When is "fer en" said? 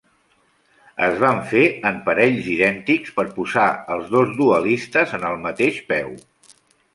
1.51-1.99